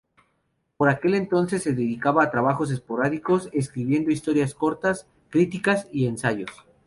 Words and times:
Por 0.77 0.89
aquel 0.89 1.13
entonces 1.13 1.61
se 1.61 1.73
dedicaba 1.73 2.23
a 2.23 2.31
trabajos 2.31 2.71
esporádicos, 2.71 3.49
escribiendo 3.53 4.09
historias 4.09 4.55
cortas, 4.55 5.05
críticas 5.29 5.87
y 5.91 6.07
ensayos. 6.07 6.49